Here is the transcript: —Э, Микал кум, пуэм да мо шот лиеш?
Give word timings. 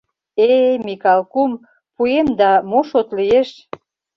—Э, 0.47 0.49
Микал 0.85 1.21
кум, 1.31 1.51
пуэм 1.95 2.27
да 2.39 2.49
мо 2.69 2.79
шот 2.89 3.07
лиеш? 3.17 3.49